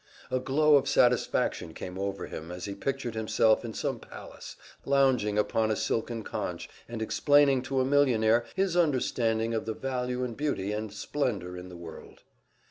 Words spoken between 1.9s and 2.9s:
over him as he